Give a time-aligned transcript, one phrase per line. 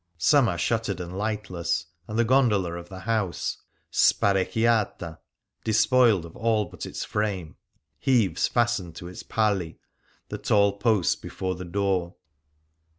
[0.17, 3.57] Some are shuttered and light less, and the gondola of the house,
[3.91, 5.19] sparecchiuta—
[5.63, 7.55] despoiled of all but its frame—
[7.99, 9.77] heaves fastened to its pali—
[10.29, 12.15] the tall posts before the door.